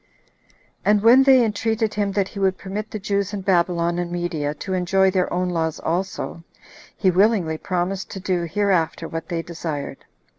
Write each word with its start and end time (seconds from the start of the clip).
And 0.83 1.01
when 1.03 1.21
they 1.21 1.45
entreated 1.45 1.93
him 1.93 2.11
that 2.13 2.29
he 2.29 2.39
would 2.39 2.57
permit 2.57 2.89
the 2.89 2.97
Jews 2.97 3.33
in 3.33 3.41
Babylon 3.41 3.99
and 3.99 4.11
Media 4.11 4.55
to 4.55 4.73
enjoy 4.73 5.11
their 5.11 5.31
own 5.31 5.49
laws 5.51 5.79
also, 5.79 6.43
he 6.97 7.11
willingly 7.11 7.59
promised 7.59 8.09
to 8.09 8.19
do 8.19 8.47
hereafter 8.49 9.07
what 9.07 9.29
they 9.29 9.43
desired. 9.43 10.05